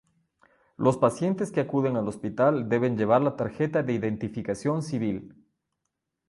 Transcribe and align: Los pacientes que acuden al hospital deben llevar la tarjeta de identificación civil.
Los 0.77 0.97
pacientes 0.97 1.51
que 1.51 1.59
acuden 1.59 1.95
al 1.95 2.07
hospital 2.07 2.67
deben 2.69 2.97
llevar 2.97 3.21
la 3.21 3.35
tarjeta 3.35 3.83
de 3.83 3.93
identificación 3.93 4.81
civil. 4.81 5.35